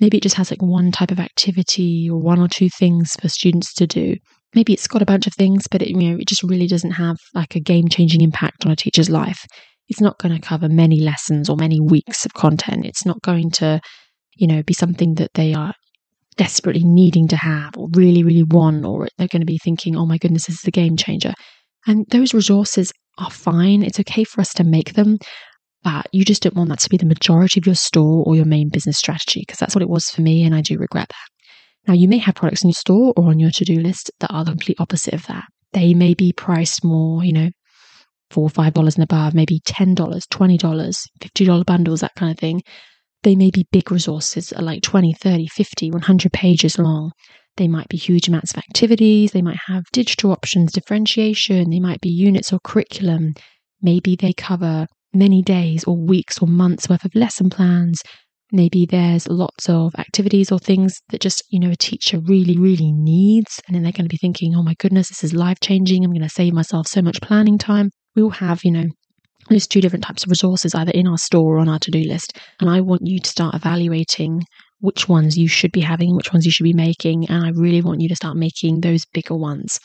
Maybe 0.00 0.18
it 0.18 0.22
just 0.22 0.36
has 0.36 0.50
like 0.50 0.62
one 0.62 0.92
type 0.92 1.10
of 1.10 1.20
activity 1.20 2.08
or 2.10 2.18
one 2.18 2.40
or 2.40 2.48
two 2.48 2.68
things 2.68 3.12
for 3.20 3.28
students 3.28 3.72
to 3.74 3.86
do 3.86 4.16
maybe 4.54 4.72
it's 4.72 4.86
got 4.86 5.02
a 5.02 5.06
bunch 5.06 5.26
of 5.26 5.34
things, 5.34 5.66
but 5.68 5.82
it, 5.82 5.88
you 5.88 5.96
know, 5.96 6.18
it 6.18 6.28
just 6.28 6.42
really 6.42 6.66
doesn't 6.66 6.92
have 6.92 7.16
like 7.34 7.56
a 7.56 7.60
game 7.60 7.88
changing 7.88 8.20
impact 8.20 8.64
on 8.64 8.72
a 8.72 8.76
teacher's 8.76 9.10
life. 9.10 9.44
It's 9.88 10.00
not 10.00 10.18
going 10.18 10.34
to 10.34 10.46
cover 10.46 10.68
many 10.68 11.00
lessons 11.00 11.48
or 11.50 11.56
many 11.56 11.80
weeks 11.80 12.24
of 12.24 12.34
content. 12.34 12.86
It's 12.86 13.04
not 13.04 13.20
going 13.22 13.50
to, 13.52 13.80
you 14.36 14.46
know, 14.46 14.62
be 14.62 14.72
something 14.72 15.14
that 15.16 15.34
they 15.34 15.54
are 15.54 15.74
desperately 16.36 16.84
needing 16.84 17.28
to 17.28 17.36
have 17.36 17.76
or 17.76 17.88
really, 17.92 18.22
really 18.22 18.42
want, 18.44 18.84
or 18.84 19.08
they're 19.18 19.28
going 19.28 19.42
to 19.42 19.46
be 19.46 19.58
thinking, 19.58 19.96
oh 19.96 20.06
my 20.06 20.18
goodness, 20.18 20.46
this 20.46 20.56
is 20.56 20.66
a 20.66 20.70
game 20.70 20.96
changer. 20.96 21.34
And 21.86 22.06
those 22.10 22.34
resources 22.34 22.92
are 23.18 23.30
fine. 23.30 23.82
It's 23.82 24.00
okay 24.00 24.24
for 24.24 24.40
us 24.40 24.52
to 24.54 24.64
make 24.64 24.94
them, 24.94 25.18
but 25.82 26.06
you 26.12 26.24
just 26.24 26.42
don't 26.42 26.56
want 26.56 26.70
that 26.70 26.80
to 26.80 26.88
be 26.88 26.96
the 26.96 27.06
majority 27.06 27.60
of 27.60 27.66
your 27.66 27.74
store 27.74 28.24
or 28.26 28.34
your 28.34 28.46
main 28.46 28.70
business 28.70 28.98
strategy 28.98 29.40
because 29.46 29.58
that's 29.58 29.74
what 29.74 29.82
it 29.82 29.90
was 29.90 30.08
for 30.08 30.22
me. 30.22 30.44
And 30.44 30.54
I 30.54 30.62
do 30.62 30.78
regret 30.78 31.08
that. 31.08 31.33
Now, 31.86 31.94
you 31.94 32.08
may 32.08 32.18
have 32.18 32.34
products 32.34 32.62
in 32.64 32.68
your 32.68 32.74
store 32.74 33.12
or 33.16 33.28
on 33.28 33.38
your 33.38 33.50
to 33.50 33.64
do 33.64 33.80
list 33.80 34.10
that 34.20 34.32
are 34.32 34.44
the 34.44 34.52
complete 34.52 34.80
opposite 34.80 35.14
of 35.14 35.26
that. 35.26 35.44
They 35.72 35.92
may 35.92 36.14
be 36.14 36.32
priced 36.32 36.84
more, 36.84 37.24
you 37.24 37.32
know, 37.32 37.50
four 38.30 38.44
or 38.44 38.50
five 38.50 38.74
dollars 38.74 38.96
and 38.96 39.04
above, 39.04 39.34
maybe 39.34 39.60
$10, 39.66 39.94
$20, 39.94 41.06
$50 41.20 41.66
bundles, 41.66 42.00
that 42.00 42.14
kind 42.16 42.32
of 42.32 42.38
thing. 42.38 42.62
They 43.22 43.36
may 43.36 43.50
be 43.50 43.66
big 43.72 43.90
resources, 43.90 44.52
uh, 44.52 44.62
like 44.62 44.82
20, 44.82 45.14
30, 45.14 45.46
50, 45.46 45.90
100 45.90 46.32
pages 46.32 46.78
long. 46.78 47.12
They 47.56 47.68
might 47.68 47.88
be 47.88 47.96
huge 47.96 48.28
amounts 48.28 48.52
of 48.52 48.58
activities. 48.58 49.32
They 49.32 49.42
might 49.42 49.60
have 49.66 49.84
digital 49.92 50.32
options, 50.32 50.72
differentiation. 50.72 51.70
They 51.70 51.80
might 51.80 52.00
be 52.00 52.10
units 52.10 52.52
or 52.52 52.58
curriculum. 52.64 53.34
Maybe 53.80 54.16
they 54.16 54.32
cover 54.32 54.86
many 55.12 55.42
days 55.42 55.84
or 55.84 55.96
weeks 55.96 56.38
or 56.40 56.48
months 56.48 56.88
worth 56.88 57.04
of 57.04 57.14
lesson 57.14 57.50
plans. 57.50 58.02
Maybe 58.54 58.86
there's 58.86 59.28
lots 59.28 59.68
of 59.68 59.96
activities 59.98 60.52
or 60.52 60.60
things 60.60 60.94
that 61.08 61.20
just, 61.20 61.42
you 61.50 61.58
know, 61.58 61.70
a 61.70 61.76
teacher 61.76 62.20
really, 62.20 62.56
really 62.56 62.92
needs. 62.92 63.60
And 63.66 63.74
then 63.74 63.82
they're 63.82 63.90
going 63.90 64.04
to 64.04 64.08
be 64.08 64.16
thinking, 64.16 64.54
oh 64.54 64.62
my 64.62 64.74
goodness, 64.78 65.08
this 65.08 65.24
is 65.24 65.34
life 65.34 65.58
changing. 65.60 66.04
I'm 66.04 66.12
going 66.12 66.22
to 66.22 66.28
save 66.28 66.52
myself 66.52 66.86
so 66.86 67.02
much 67.02 67.20
planning 67.20 67.58
time. 67.58 67.90
We 68.14 68.22
will 68.22 68.30
have, 68.30 68.64
you 68.64 68.70
know, 68.70 68.84
there's 69.48 69.66
two 69.66 69.80
different 69.80 70.04
types 70.04 70.22
of 70.22 70.30
resources 70.30 70.72
either 70.72 70.92
in 70.92 71.08
our 71.08 71.18
store 71.18 71.56
or 71.56 71.58
on 71.58 71.68
our 71.68 71.80
to 71.80 71.90
do 71.90 72.04
list. 72.04 72.38
And 72.60 72.70
I 72.70 72.80
want 72.80 73.02
you 73.04 73.18
to 73.18 73.28
start 73.28 73.56
evaluating 73.56 74.42
which 74.78 75.08
ones 75.08 75.36
you 75.36 75.48
should 75.48 75.72
be 75.72 75.80
having, 75.80 76.14
which 76.14 76.32
ones 76.32 76.46
you 76.46 76.52
should 76.52 76.62
be 76.62 76.72
making. 76.72 77.28
And 77.28 77.44
I 77.44 77.50
really 77.50 77.82
want 77.82 78.02
you 78.02 78.08
to 78.08 78.16
start 78.16 78.36
making 78.36 78.82
those 78.82 79.04
bigger 79.12 79.34
ones. 79.34 79.80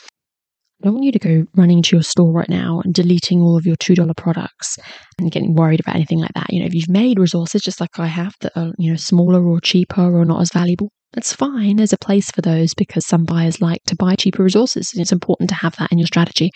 I 0.81 0.85
don't 0.85 0.93
want 0.93 1.05
you 1.05 1.11
to 1.11 1.19
go 1.19 1.45
running 1.55 1.81
to 1.81 1.95
your 1.97 2.03
store 2.03 2.31
right 2.31 2.47
now 2.47 2.81
and 2.85 2.93
deleting 2.93 3.41
all 3.41 3.57
of 3.57 3.65
your 3.65 3.75
$2 3.75 4.15
products 4.15 4.77
and 5.17 5.29
getting 5.29 5.53
worried 5.53 5.81
about 5.81 5.95
anything 5.95 6.19
like 6.19 6.33
that. 6.35 6.53
You 6.53 6.61
know, 6.61 6.67
if 6.67 6.73
you've 6.73 6.89
made 6.89 7.19
resources 7.19 7.61
just 7.61 7.81
like 7.81 7.99
I 7.99 8.07
have 8.07 8.33
that 8.39 8.53
are, 8.55 8.71
you 8.77 8.91
know, 8.91 8.95
smaller 8.95 9.45
or 9.45 9.59
cheaper 9.59 10.01
or 10.01 10.23
not 10.23 10.41
as 10.41 10.53
valuable, 10.53 10.89
that's 11.11 11.33
fine. 11.33 11.75
There's 11.75 11.91
a 11.91 11.97
place 11.97 12.31
for 12.31 12.41
those 12.41 12.73
because 12.73 13.05
some 13.05 13.25
buyers 13.25 13.61
like 13.61 13.83
to 13.87 13.95
buy 13.95 14.15
cheaper 14.15 14.41
resources 14.41 14.91
and 14.93 15.01
it's 15.01 15.11
important 15.11 15.49
to 15.49 15.55
have 15.55 15.75
that 15.77 15.91
in 15.91 15.97
your 15.97 16.07
strategy. 16.07 16.49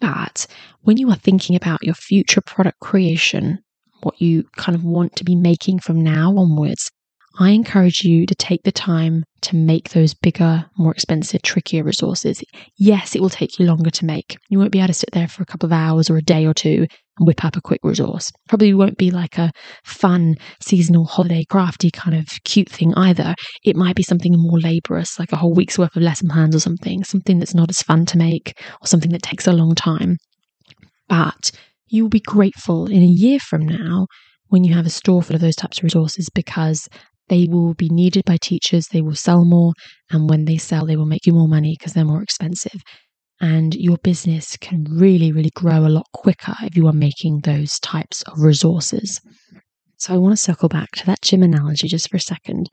But 0.00 0.46
when 0.80 0.96
you 0.96 1.08
are 1.10 1.16
thinking 1.16 1.54
about 1.54 1.84
your 1.84 1.94
future 1.94 2.40
product 2.40 2.80
creation, 2.80 3.60
what 4.02 4.20
you 4.20 4.44
kind 4.56 4.74
of 4.74 4.82
want 4.82 5.14
to 5.16 5.24
be 5.24 5.36
making 5.36 5.80
from 5.80 6.00
now 6.00 6.34
onwards, 6.36 6.90
I 7.38 7.50
encourage 7.50 8.02
you 8.02 8.26
to 8.26 8.34
take 8.34 8.64
the 8.64 8.72
time 8.72 9.24
to 9.42 9.56
make 9.56 9.90
those 9.90 10.14
bigger, 10.14 10.66
more 10.76 10.92
expensive, 10.92 11.42
trickier 11.42 11.84
resources. 11.84 12.42
Yes, 12.76 13.14
it 13.14 13.22
will 13.22 13.30
take 13.30 13.58
you 13.58 13.66
longer 13.66 13.90
to 13.90 14.04
make. 14.04 14.36
You 14.48 14.58
won't 14.58 14.72
be 14.72 14.80
able 14.80 14.88
to 14.88 14.94
sit 14.94 15.10
there 15.12 15.28
for 15.28 15.42
a 15.42 15.46
couple 15.46 15.66
of 15.66 15.72
hours 15.72 16.10
or 16.10 16.16
a 16.16 16.22
day 16.22 16.44
or 16.44 16.52
two 16.52 16.86
and 17.18 17.26
whip 17.26 17.44
up 17.44 17.56
a 17.56 17.60
quick 17.60 17.80
resource. 17.84 18.32
Probably 18.48 18.74
won't 18.74 18.98
be 18.98 19.10
like 19.10 19.38
a 19.38 19.52
fun, 19.84 20.34
seasonal, 20.60 21.04
holiday, 21.04 21.44
crafty 21.48 21.90
kind 21.90 22.16
of 22.16 22.26
cute 22.44 22.68
thing 22.68 22.92
either. 22.94 23.34
It 23.64 23.76
might 23.76 23.96
be 23.96 24.02
something 24.02 24.34
more 24.36 24.60
laborious, 24.60 25.18
like 25.18 25.32
a 25.32 25.36
whole 25.36 25.54
week's 25.54 25.78
worth 25.78 25.96
of 25.96 26.02
lesson 26.02 26.28
plans 26.28 26.56
or 26.56 26.60
something, 26.60 27.04
something 27.04 27.38
that's 27.38 27.54
not 27.54 27.70
as 27.70 27.82
fun 27.82 28.06
to 28.06 28.18
make 28.18 28.60
or 28.82 28.86
something 28.86 29.12
that 29.12 29.22
takes 29.22 29.46
a 29.46 29.52
long 29.52 29.74
time. 29.74 30.16
But 31.08 31.52
you 31.88 32.04
will 32.04 32.10
be 32.10 32.20
grateful 32.20 32.86
in 32.86 33.02
a 33.02 33.06
year 33.06 33.38
from 33.38 33.66
now 33.66 34.06
when 34.48 34.64
you 34.64 34.74
have 34.74 34.86
a 34.86 34.90
store 34.90 35.22
full 35.22 35.36
of 35.36 35.40
those 35.40 35.56
types 35.56 35.78
of 35.78 35.84
resources 35.84 36.28
because 36.28 36.88
they 37.30 37.46
will 37.48 37.74
be 37.74 37.88
needed 37.88 38.24
by 38.26 38.36
teachers, 38.36 38.88
they 38.88 39.00
will 39.00 39.14
sell 39.14 39.44
more, 39.44 39.72
and 40.10 40.28
when 40.28 40.44
they 40.44 40.58
sell, 40.58 40.84
they 40.84 40.96
will 40.96 41.06
make 41.06 41.26
you 41.26 41.32
more 41.32 41.48
money 41.48 41.76
because 41.78 41.94
they're 41.94 42.04
more 42.04 42.22
expensive. 42.22 42.82
And 43.40 43.74
your 43.74 43.96
business 43.98 44.58
can 44.58 44.84
really, 44.90 45.32
really 45.32 45.52
grow 45.54 45.86
a 45.86 45.88
lot 45.88 46.06
quicker 46.12 46.54
if 46.62 46.76
you 46.76 46.86
are 46.88 46.92
making 46.92 47.40
those 47.40 47.78
types 47.80 48.20
of 48.22 48.40
resources. 48.40 49.18
So 49.96 50.12
I 50.12 50.18
want 50.18 50.32
to 50.32 50.36
circle 50.36 50.68
back 50.68 50.90
to 50.96 51.06
that 51.06 51.22
gym 51.22 51.42
analogy 51.42 51.88
just 51.88 52.10
for 52.10 52.18
a 52.18 52.20
second 52.20 52.68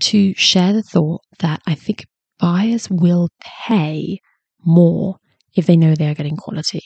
to 0.00 0.32
share 0.34 0.72
the 0.72 0.82
thought 0.82 1.20
that 1.40 1.60
I 1.66 1.74
think 1.74 2.06
buyers 2.38 2.88
will 2.88 3.28
pay 3.40 4.20
more 4.64 5.16
if 5.56 5.66
they 5.66 5.76
know 5.76 5.94
they 5.94 6.08
are 6.08 6.14
getting 6.14 6.36
quality. 6.36 6.80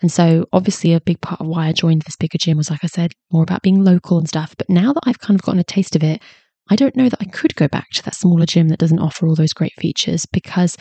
And 0.00 0.10
so, 0.10 0.46
obviously, 0.52 0.92
a 0.92 1.00
big 1.00 1.20
part 1.20 1.40
of 1.40 1.46
why 1.46 1.66
I 1.66 1.72
joined 1.72 2.02
this 2.02 2.16
bigger 2.16 2.38
gym 2.38 2.56
was, 2.56 2.70
like 2.70 2.84
I 2.84 2.86
said, 2.86 3.12
more 3.30 3.42
about 3.42 3.62
being 3.62 3.84
local 3.84 4.18
and 4.18 4.28
stuff. 4.28 4.54
But 4.56 4.70
now 4.70 4.92
that 4.92 5.02
I've 5.04 5.18
kind 5.18 5.38
of 5.38 5.44
gotten 5.44 5.60
a 5.60 5.64
taste 5.64 5.96
of 5.96 6.02
it, 6.02 6.22
I 6.68 6.76
don't 6.76 6.96
know 6.96 7.08
that 7.08 7.20
I 7.20 7.26
could 7.26 7.54
go 7.54 7.68
back 7.68 7.90
to 7.94 8.02
that 8.04 8.14
smaller 8.14 8.46
gym 8.46 8.68
that 8.68 8.78
doesn't 8.78 8.98
offer 8.98 9.26
all 9.26 9.34
those 9.34 9.52
great 9.52 9.74
features 9.78 10.26
because 10.32 10.76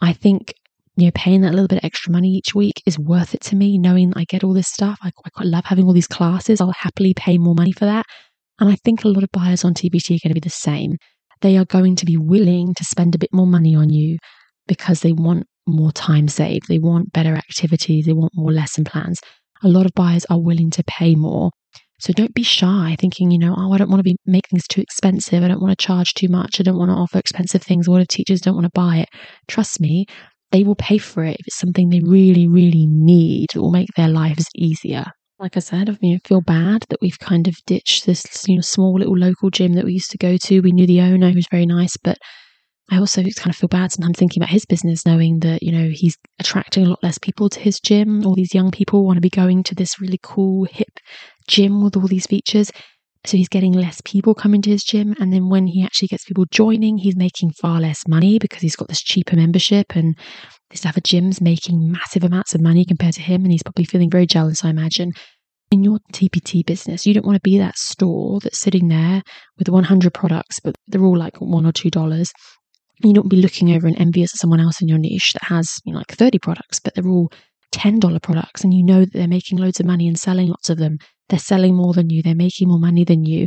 I 0.00 0.12
think 0.12 0.54
you 0.96 1.06
know 1.06 1.12
paying 1.14 1.40
that 1.42 1.52
little 1.52 1.68
bit 1.68 1.78
of 1.78 1.84
extra 1.84 2.12
money 2.12 2.28
each 2.28 2.54
week 2.54 2.82
is 2.86 2.98
worth 2.98 3.34
it 3.34 3.40
to 3.42 3.56
me 3.56 3.78
knowing 3.78 4.12
I 4.14 4.24
get 4.24 4.44
all 4.44 4.52
this 4.52 4.68
stuff. 4.68 4.98
I, 5.02 5.10
I 5.24 5.30
quite 5.30 5.46
love 5.46 5.64
having 5.64 5.86
all 5.86 5.94
these 5.94 6.06
classes. 6.06 6.60
I'll 6.60 6.72
happily 6.72 7.14
pay 7.14 7.38
more 7.38 7.54
money 7.54 7.72
for 7.72 7.86
that. 7.86 8.06
And 8.60 8.70
I 8.70 8.76
think 8.76 9.04
a 9.04 9.08
lot 9.08 9.24
of 9.24 9.30
buyers 9.32 9.64
on 9.64 9.74
TPT 9.74 10.10
are 10.10 10.22
going 10.22 10.30
to 10.30 10.34
be 10.34 10.40
the 10.40 10.50
same. 10.50 10.96
They 11.40 11.56
are 11.56 11.64
going 11.64 11.96
to 11.96 12.06
be 12.06 12.16
willing 12.16 12.74
to 12.74 12.84
spend 12.84 13.14
a 13.14 13.18
bit 13.18 13.30
more 13.32 13.46
money 13.46 13.74
on 13.74 13.90
you 13.90 14.18
because 14.68 15.00
they 15.00 15.12
want 15.12 15.46
more 15.66 15.90
time 15.92 16.28
saved. 16.28 16.68
They 16.68 16.78
want 16.78 17.12
better 17.12 17.34
activities. 17.34 18.06
They 18.06 18.12
want 18.12 18.32
more 18.34 18.52
lesson 18.52 18.84
plans 18.84 19.20
a 19.62 19.68
lot 19.68 19.86
of 19.86 19.94
buyers 19.94 20.26
are 20.28 20.40
willing 20.40 20.70
to 20.70 20.84
pay 20.84 21.14
more 21.14 21.50
so 22.02 22.12
don't 22.12 22.34
be 22.34 22.42
shy 22.42 22.96
thinking, 22.98 23.30
you 23.30 23.38
know, 23.38 23.54
oh, 23.56 23.72
I 23.72 23.78
don't 23.78 23.88
want 23.88 24.00
to 24.00 24.02
be 24.02 24.16
make 24.26 24.48
things 24.48 24.66
too 24.66 24.80
expensive. 24.80 25.44
I 25.44 25.46
don't 25.46 25.62
want 25.62 25.78
to 25.78 25.86
charge 25.86 26.14
too 26.14 26.26
much. 26.26 26.58
I 26.58 26.64
don't 26.64 26.76
want 26.76 26.88
to 26.88 26.96
offer 26.96 27.16
expensive 27.16 27.62
things. 27.62 27.88
What 27.88 28.02
if 28.02 28.08
teachers 28.08 28.40
don't 28.40 28.56
want 28.56 28.64
to 28.64 28.72
buy 28.74 28.96
it? 28.96 29.08
Trust 29.46 29.80
me, 29.80 30.06
they 30.50 30.64
will 30.64 30.74
pay 30.74 30.98
for 30.98 31.22
it 31.22 31.36
if 31.38 31.46
it's 31.46 31.60
something 31.60 31.90
they 31.90 32.00
really, 32.00 32.48
really 32.48 32.88
need. 32.88 33.50
It 33.54 33.60
will 33.60 33.70
make 33.70 33.90
their 33.96 34.08
lives 34.08 34.46
easier. 34.56 35.04
Like 35.38 35.56
I 35.56 35.60
said, 35.60 35.88
I 35.88 35.96
mean, 36.02 36.14
know, 36.14 36.18
feel 36.24 36.40
bad 36.40 36.86
that 36.88 37.00
we've 37.00 37.20
kind 37.20 37.46
of 37.46 37.54
ditched 37.66 38.04
this 38.04 38.24
you 38.48 38.56
know 38.56 38.62
small 38.62 38.94
little 38.94 39.16
local 39.16 39.50
gym 39.50 39.74
that 39.74 39.84
we 39.84 39.92
used 39.92 40.10
to 40.10 40.18
go 40.18 40.36
to. 40.36 40.60
We 40.60 40.72
knew 40.72 40.88
the 40.88 41.02
owner, 41.02 41.28
who 41.28 41.36
was 41.36 41.46
very 41.52 41.66
nice, 41.66 41.96
but 41.96 42.18
I 42.92 42.98
also 42.98 43.22
kind 43.22 43.48
of 43.48 43.56
feel 43.56 43.68
bad 43.68 43.90
sometimes 43.90 44.18
thinking 44.18 44.42
about 44.42 44.52
his 44.52 44.66
business, 44.66 45.06
knowing 45.06 45.38
that, 45.40 45.62
you 45.62 45.72
know, 45.72 45.88
he's 45.90 46.18
attracting 46.38 46.84
a 46.84 46.90
lot 46.90 47.02
less 47.02 47.16
people 47.16 47.48
to 47.48 47.58
his 47.58 47.80
gym. 47.80 48.26
All 48.26 48.34
these 48.34 48.52
young 48.52 48.70
people 48.70 49.06
want 49.06 49.16
to 49.16 49.22
be 49.22 49.30
going 49.30 49.62
to 49.62 49.74
this 49.74 49.98
really 49.98 50.20
cool, 50.22 50.66
hip 50.70 51.00
gym 51.48 51.82
with 51.82 51.96
all 51.96 52.06
these 52.06 52.26
features. 52.26 52.70
So 53.24 53.38
he's 53.38 53.48
getting 53.48 53.72
less 53.72 54.02
people 54.04 54.34
coming 54.34 54.60
to 54.60 54.70
his 54.70 54.84
gym. 54.84 55.14
And 55.18 55.32
then 55.32 55.48
when 55.48 55.68
he 55.68 55.82
actually 55.82 56.08
gets 56.08 56.26
people 56.26 56.44
joining, 56.50 56.98
he's 56.98 57.16
making 57.16 57.52
far 57.52 57.80
less 57.80 58.06
money 58.06 58.38
because 58.38 58.60
he's 58.60 58.76
got 58.76 58.88
this 58.88 59.00
cheaper 59.00 59.36
membership. 59.36 59.96
And 59.96 60.14
this 60.68 60.84
other 60.84 61.00
gym's 61.00 61.40
making 61.40 61.90
massive 61.90 62.24
amounts 62.24 62.54
of 62.54 62.60
money 62.60 62.84
compared 62.84 63.14
to 63.14 63.22
him. 63.22 63.42
And 63.42 63.52
he's 63.52 63.62
probably 63.62 63.86
feeling 63.86 64.10
very 64.10 64.26
jealous, 64.26 64.66
I 64.66 64.68
imagine. 64.68 65.12
In 65.70 65.82
your 65.82 65.98
TPT 66.12 66.66
business, 66.66 67.06
you 67.06 67.14
don't 67.14 67.24
want 67.24 67.36
to 67.36 67.40
be 67.40 67.56
that 67.56 67.78
store 67.78 68.38
that's 68.40 68.60
sitting 68.60 68.88
there 68.88 69.22
with 69.56 69.70
100 69.70 70.12
products, 70.12 70.60
but 70.60 70.74
they're 70.88 71.02
all 71.02 71.16
like 71.16 71.40
one 71.40 71.64
or 71.64 71.72
two 71.72 71.88
dollars. 71.88 72.34
You 73.04 73.14
don't 73.14 73.28
be 73.28 73.36
looking 73.36 73.74
over 73.74 73.86
and 73.86 73.98
envious 73.98 74.34
at 74.34 74.38
someone 74.38 74.60
else 74.60 74.80
in 74.80 74.88
your 74.88 74.98
niche 74.98 75.32
that 75.34 75.44
has 75.44 75.80
you 75.84 75.92
know, 75.92 75.98
like 75.98 76.12
30 76.12 76.38
products, 76.38 76.80
but 76.80 76.94
they're 76.94 77.08
all 77.08 77.30
$10 77.72 78.22
products 78.22 78.62
and 78.62 78.74
you 78.74 78.84
know 78.84 79.00
that 79.00 79.12
they're 79.12 79.26
making 79.26 79.58
loads 79.58 79.80
of 79.80 79.86
money 79.86 80.06
and 80.06 80.18
selling 80.18 80.48
lots 80.48 80.70
of 80.70 80.78
them. 80.78 80.98
They're 81.28 81.38
selling 81.38 81.74
more 81.74 81.94
than 81.94 82.10
you, 82.10 82.22
they're 82.22 82.34
making 82.34 82.68
more 82.68 82.78
money 82.78 83.04
than 83.04 83.24
you 83.24 83.46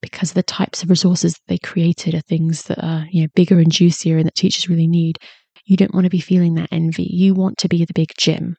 because 0.00 0.32
the 0.32 0.42
types 0.42 0.82
of 0.82 0.90
resources 0.90 1.34
that 1.34 1.42
they 1.48 1.58
created 1.58 2.14
are 2.14 2.20
things 2.20 2.64
that 2.64 2.82
are 2.84 3.06
you 3.10 3.22
know 3.22 3.28
bigger 3.34 3.58
and 3.58 3.70
juicier 3.70 4.18
and 4.18 4.26
that 4.26 4.34
teachers 4.34 4.68
really 4.68 4.86
need. 4.86 5.18
You 5.64 5.76
don't 5.76 5.94
want 5.94 6.04
to 6.04 6.10
be 6.10 6.20
feeling 6.20 6.54
that 6.54 6.68
envy. 6.70 7.08
You 7.10 7.34
want 7.34 7.58
to 7.58 7.68
be 7.68 7.84
the 7.84 7.92
big 7.94 8.10
gym. 8.18 8.56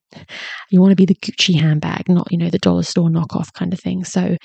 You 0.69 0.81
want 0.81 0.91
to 0.91 0.95
be 0.95 1.05
the 1.05 1.15
Gucci 1.15 1.59
handbag, 1.59 2.09
not 2.09 2.27
you 2.31 2.37
know 2.37 2.49
the 2.49 2.59
dollar 2.59 2.83
store 2.83 3.09
knockoff 3.09 3.53
kind 3.53 3.73
of 3.73 3.79
thing. 3.79 4.03
So 4.03 4.35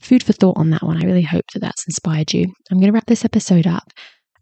food 0.00 0.22
for 0.22 0.32
thought 0.32 0.56
on 0.56 0.70
that 0.70 0.82
one. 0.82 1.02
I 1.02 1.06
really 1.06 1.22
hope 1.22 1.44
that 1.52 1.60
that's 1.60 1.86
inspired 1.86 2.32
you. 2.32 2.46
I'm 2.70 2.78
going 2.78 2.88
to 2.88 2.92
wrap 2.92 3.06
this 3.06 3.24
episode 3.24 3.66
up. 3.66 3.90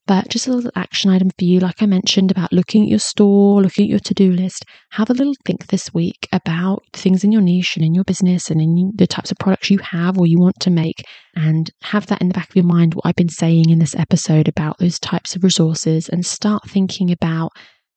But 0.06 0.28
just 0.28 0.46
a 0.46 0.52
little 0.52 0.70
action 0.76 1.10
item 1.10 1.30
for 1.30 1.44
you, 1.44 1.60
like 1.60 1.80
I 1.80 1.86
mentioned, 1.86 2.30
about 2.30 2.52
looking 2.52 2.82
at 2.82 2.90
your 2.90 2.98
store, 2.98 3.62
looking 3.62 3.84
at 3.84 3.90
your 3.90 3.98
to 4.00 4.12
do 4.12 4.32
list. 4.32 4.64
Have 4.90 5.08
a 5.08 5.14
little 5.14 5.34
think 5.46 5.68
this 5.68 5.94
week 5.94 6.28
about 6.30 6.82
things 6.92 7.24
in 7.24 7.32
your 7.32 7.40
niche 7.40 7.76
and 7.76 7.84
in 7.86 7.94
your 7.94 8.04
business 8.04 8.50
and 8.50 8.60
in 8.60 8.92
the 8.96 9.06
types 9.06 9.30
of 9.30 9.38
products 9.38 9.70
you 9.70 9.78
have 9.78 10.18
or 10.18 10.26
you 10.26 10.38
want 10.38 10.56
to 10.60 10.70
make. 10.70 11.02
And 11.34 11.70
have 11.82 12.06
that 12.08 12.20
in 12.20 12.28
the 12.28 12.34
back 12.34 12.50
of 12.50 12.56
your 12.56 12.66
mind, 12.66 12.94
what 12.94 13.06
I've 13.06 13.16
been 13.16 13.30
saying 13.30 13.70
in 13.70 13.78
this 13.78 13.96
episode 13.96 14.46
about 14.46 14.78
those 14.78 14.98
types 14.98 15.36
of 15.36 15.42
resources, 15.42 16.10
and 16.10 16.26
start 16.26 16.68
thinking 16.68 17.10
about 17.10 17.52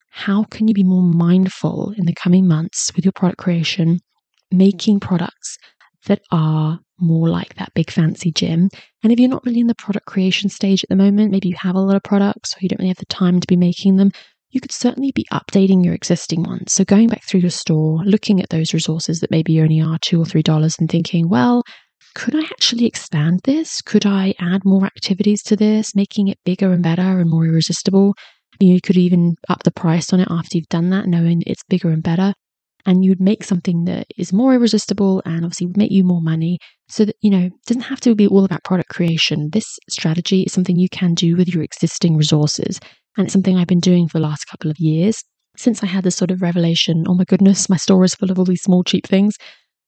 how 0.10 0.46
can 0.46 0.70
you 0.70 0.74
be 0.74 0.86
more 0.86 1.04
mindful 1.04 1.94
in 1.98 2.06
the 2.06 2.14
coming 2.14 2.48
months 2.48 2.92
with 2.96 3.04
your 3.04 3.12
product 3.12 3.38
creation, 3.38 4.00
making 4.50 5.02
products 5.02 5.58
that 6.06 6.22
are 6.32 6.80
more 7.00 7.30
like 7.30 7.56
that 7.56 7.74
big 7.74 7.92
fancy 7.92 8.32
gym. 8.32 8.70
And 9.04 9.12
if 9.12 9.20
you're 9.20 9.30
not 9.30 9.46
really 9.46 9.60
in 9.60 9.68
the 9.68 9.76
product 9.76 10.06
creation 10.06 10.50
stage 10.50 10.84
at 10.84 10.90
the 10.90 10.96
moment, 10.96 11.32
maybe 11.32 11.50
you 11.50 11.56
have 11.60 11.76
a 11.76 11.80
lot 11.80 11.96
of 11.96 12.04
products 12.04 12.54
or 12.54 12.60
you 12.62 12.70
don't 12.70 12.80
really 12.80 12.90
have 12.90 12.98
the 12.98 13.06
time 13.06 13.40
to 13.40 13.48
be 13.48 13.56
making 13.56 13.98
them, 13.98 14.12
you 14.50 14.62
could 14.62 14.72
certainly 14.72 15.12
be 15.12 15.26
updating 15.32 15.84
your 15.84 15.94
existing 15.94 16.44
ones. 16.44 16.74
So 16.74 16.84
going 16.84 17.08
back 17.08 17.24
through 17.24 17.42
your 17.42 17.50
store, 17.50 18.04
looking 18.06 18.42
at 18.42 18.50
those 18.50 18.74
resources 18.74 19.20
that 19.20 19.32
maybe 19.32 19.60
only 19.62 19.82
are 19.82 20.00
two 20.02 20.22
or 20.22 20.26
three 20.26 20.44
dollars 20.44 20.76
and 20.80 20.90
thinking, 20.90 21.30
well, 21.30 21.64
could 22.16 22.36
I 22.36 22.44
actually 22.46 22.86
expand 22.86 23.42
this? 23.44 23.82
Could 23.82 24.06
I 24.06 24.34
add 24.40 24.62
more 24.66 24.86
activities 24.86 25.44
to 25.44 25.56
this, 25.56 25.96
making 25.96 26.30
it 26.30 26.40
bigger 26.46 26.72
and 26.72 26.82
better 26.82 27.20
and 27.20 27.30
more 27.30 27.46
irresistible? 27.46 28.16
You 28.60 28.82
could 28.82 28.98
even 28.98 29.36
up 29.50 29.64
the 29.64 29.72
price 29.72 30.12
on 30.14 30.20
it 30.20 30.28
after 30.32 30.58
you've 30.58 30.70
done 30.70 30.90
that, 30.90 31.08
knowing 31.08 31.44
it's 31.46 31.62
bigger 31.70 31.90
and 31.90 32.02
better 32.02 32.34
and 32.88 33.06
you'd 33.06 33.22
make 33.22 33.44
something 33.44 33.86
that 33.86 34.08
is 34.18 34.34
more 34.34 34.56
irresistible 34.56 35.22
and 35.26 35.46
obviously 35.46 35.68
would 35.68 35.78
make 35.78 35.92
you 35.92 36.04
more 36.04 36.22
money. 36.22 36.58
So 36.90 37.06
that 37.06 37.18
you 37.22 37.30
know 37.30 37.46
it 37.48 37.54
doesn't 37.68 37.82
have 37.84 38.00
to 38.02 38.16
be 38.16 38.28
all 38.28 38.46
about 38.46 38.64
product 38.64 38.90
creation. 38.90 39.50
This 39.52 39.78
strategy 39.90 40.44
is 40.44 40.54
something 40.54 40.78
you 40.78 40.90
can 40.90 41.14
do 41.14 41.36
with 41.36 41.54
your 41.54 41.62
existing 41.62 42.18
resources 42.18 42.80
and 43.18 43.26
it's 43.26 43.34
something 43.34 43.58
i've 43.58 43.68
been 43.68 43.80
doing 43.80 44.08
for 44.08 44.20
the 44.20 44.24
last 44.24 44.46
couple 44.46 44.72
of 44.72 44.80
years. 44.80 45.24
Since 45.58 45.84
i 45.84 45.88
had 45.88 46.04
this 46.04 46.16
sort 46.16 46.32
of 46.32 46.42
revelation 46.42 47.04
oh 47.08 47.16
my 47.16 47.26
goodness 47.26 47.70
my 47.70 47.78
store 47.78 48.04
is 48.04 48.16
full 48.16 48.32
of 48.32 48.40
all 48.40 48.46
these 48.46 48.62
small 48.62 48.84
cheap 48.84 49.08
things 49.08 49.36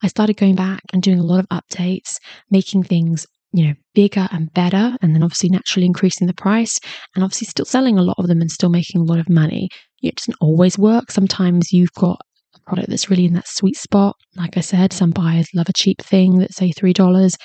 i 0.04 0.08
started 0.08 0.36
going 0.36 0.56
back 0.56 0.82
and 0.92 1.04
doing 1.04 1.20
a 1.20 1.24
lot 1.24 1.40
of 1.40 1.48
updates 1.50 2.18
making 2.50 2.84
things 2.84 3.28
you 3.52 3.68
know 3.68 3.74
bigger 3.94 4.28
and 4.32 4.54
better 4.54 4.96
and 5.02 5.16
then 5.16 5.24
obviously 5.24 5.50
naturally 5.50 5.86
increasing 5.86 6.28
the 6.28 6.34
price 6.34 6.80
and 7.16 7.24
obviously 7.24 7.48
still 7.48 7.66
selling 7.66 7.98
a 7.98 8.04
lot 8.04 8.16
of 8.18 8.28
them 8.28 8.42
and 8.42 8.52
still 8.52 8.70
making 8.70 9.02
a 9.02 9.04
lot 9.04 9.20
of 9.20 9.30
money. 9.30 9.70
It 10.02 10.16
doesn't 10.16 10.38
always 10.40 10.78
work. 10.78 11.12
Sometimes 11.12 11.74
you've 11.74 11.94
got 11.94 12.20
product 12.70 12.90
that's 12.90 13.10
really 13.10 13.26
in 13.26 13.34
that 13.34 13.48
sweet 13.48 13.76
spot. 13.76 14.16
Like 14.36 14.56
I 14.56 14.62
said, 14.62 14.94
some 14.94 15.10
buyers 15.10 15.50
love 15.56 15.68
a 15.70 15.74
cheap 15.74 16.02
thing 16.02 16.38
that's 16.38 16.56
say 16.56 16.72
$3. 16.72 17.36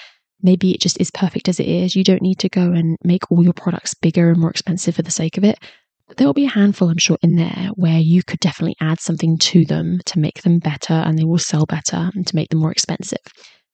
Maybe 0.42 0.72
it 0.72 0.80
just 0.80 1.00
is 1.00 1.10
perfect 1.10 1.48
as 1.48 1.58
it 1.58 1.66
is. 1.66 1.96
You 1.96 2.04
don't 2.04 2.22
need 2.22 2.38
to 2.40 2.48
go 2.50 2.72
and 2.72 2.96
make 3.02 3.30
all 3.30 3.42
your 3.42 3.54
products 3.54 3.94
bigger 3.94 4.28
and 4.28 4.38
more 4.38 4.50
expensive 4.50 4.96
for 4.96 5.02
the 5.02 5.10
sake 5.10 5.38
of 5.38 5.44
it. 5.44 5.58
But 6.06 6.18
there 6.18 6.26
will 6.26 6.34
be 6.34 6.44
a 6.44 6.50
handful, 6.50 6.90
I'm 6.90 6.98
sure, 6.98 7.16
in 7.22 7.36
there 7.36 7.70
where 7.76 7.98
you 7.98 8.22
could 8.22 8.40
definitely 8.40 8.76
add 8.80 9.00
something 9.00 9.38
to 9.38 9.64
them 9.64 10.00
to 10.04 10.18
make 10.18 10.42
them 10.42 10.58
better 10.58 10.92
and 10.92 11.18
they 11.18 11.24
will 11.24 11.38
sell 11.38 11.64
better 11.64 12.10
and 12.14 12.26
to 12.26 12.36
make 12.36 12.50
them 12.50 12.60
more 12.60 12.72
expensive. 12.72 13.24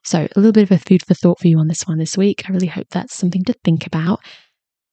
So, 0.04 0.28
a 0.35 0.40
little 0.40 0.52
bit 0.52 0.71
of 0.71 0.71
a 0.71 0.78
food 0.78 1.04
for 1.04 1.14
thought 1.14 1.40
for 1.40 1.49
you 1.49 1.59
on 1.59 1.66
this 1.66 1.87
one 1.87 1.99
this 1.99 2.16
week. 2.16 2.45
I 2.49 2.52
really 2.52 2.69
hope 2.69 2.87
that's 2.90 3.16
something 3.16 3.45
to 3.45 3.54
think 3.64 3.87
about. 3.87 4.21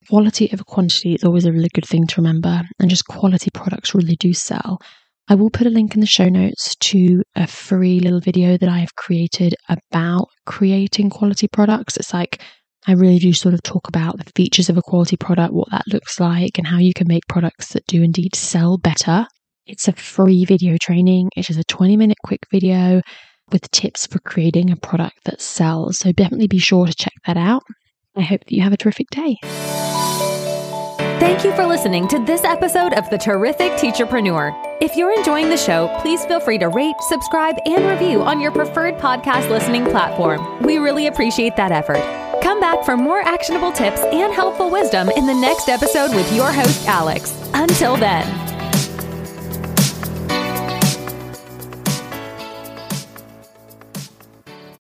Quality 0.10 0.50
over 0.52 0.64
quantity 0.64 1.14
is 1.14 1.24
always 1.24 1.46
a 1.46 1.52
really 1.52 1.70
good 1.74 1.86
thing 1.86 2.08
to 2.08 2.22
remember, 2.22 2.64
and 2.80 2.90
just 2.90 3.08
quality 3.08 3.50
products 3.54 3.94
really 3.94 4.16
do 4.16 4.34
sell. 4.34 4.80
I 5.30 5.36
will 5.36 5.50
put 5.50 5.68
a 5.68 5.72
link 5.72 5.94
in 5.94 6.00
the 6.00 6.08
show 6.08 6.30
notes 6.30 6.76
to 6.78 7.22
a 7.36 7.48
free 7.48 8.00
little 8.00 8.22
video 8.22 8.58
that 8.58 8.70
I 8.70 8.80
have 8.80 8.96
created 8.96 9.56
about 9.68 10.28
creating 10.46 11.10
quality 11.10 11.50
products. 11.50 11.98
It's 11.98 12.14
like 12.14 12.42
I 12.88 12.94
really 12.94 13.20
do 13.20 13.34
sort 13.34 13.54
of 13.54 13.62
talk 13.62 13.90
about 13.90 14.18
the 14.18 14.32
features 14.36 14.70
of 14.70 14.78
a 14.78 14.82
quality 14.82 15.18
product, 15.18 15.54
what 15.54 15.70
that 15.72 15.84
looks 15.92 16.22
like, 16.22 16.58
and 16.58 16.66
how 16.66 16.78
you 16.78 16.94
can 16.94 17.10
make 17.10 17.28
products 17.28 17.74
that 17.74 17.86
do 17.88 18.02
indeed 18.02 18.36
sell 18.36 18.78
better. 18.78 19.26
It's 19.66 19.90
a 19.90 19.94
free 19.94 20.46
video 20.46 20.78
training. 20.82 21.28
It 21.36 21.42
is 21.42 21.48
just 21.48 21.60
a 21.60 21.66
20 21.66 21.98
minute 21.98 22.18
quick 22.24 22.40
video 22.50 23.02
with 23.52 23.70
tips 23.72 24.08
for 24.08 24.20
creating 24.20 24.72
a 24.72 24.78
product 24.78 25.18
that 25.26 25.42
sells. 25.42 26.00
So 26.00 26.14
definitely 26.14 26.48
be 26.48 26.58
sure 26.58 26.86
to 26.86 26.96
check 26.96 27.14
that 27.26 27.36
out. 27.36 27.64
I 28.16 28.22
hope 28.22 28.46
that 28.46 28.52
you 28.54 28.64
have 28.64 28.74
a 28.74 28.78
terrific 28.78 29.08
day. 29.10 29.36
Thank 31.20 31.44
you 31.44 31.52
for 31.56 31.66
listening 31.66 32.08
to 32.10 32.20
this 32.20 32.44
episode 32.44 32.94
of 32.94 33.10
The 33.10 33.18
Terrific 33.18 33.72
Teacherpreneur. 33.72 34.78
If 34.80 34.96
you're 34.96 35.12
enjoying 35.12 35.50
the 35.50 35.58
show, 35.58 35.88
please 36.02 36.24
feel 36.26 36.40
free 36.40 36.60
to 36.60 36.68
rate, 36.68 36.96
subscribe, 37.10 37.56
and 37.66 37.88
review 37.88 38.22
on 38.22 38.40
your 38.40 38.52
preferred 38.52 38.98
podcast 38.98 39.50
listening 39.50 39.86
platform. 39.86 40.62
We 40.62 40.78
really 40.78 41.08
appreciate 41.08 41.56
that 41.56 41.72
effort. 41.72 42.04
Come 42.44 42.60
back 42.60 42.84
for 42.86 42.96
more 42.96 43.22
actionable 43.22 43.72
tips 43.72 44.02
and 44.02 44.32
helpful 44.32 44.70
wisdom 44.70 45.10
in 45.10 45.26
the 45.26 45.34
next 45.34 45.70
episode 45.70 46.14
with 46.14 46.32
your 46.34 46.52
host, 46.52 46.88
Alex. 46.88 47.50
Until 47.56 47.98
then, 47.98 48.47